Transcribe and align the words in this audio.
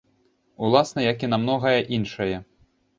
Уласна, 0.63 1.05
як 1.11 1.17
і 1.27 1.31
на 1.37 1.41
многае 1.45 1.77
іншае. 2.01 2.35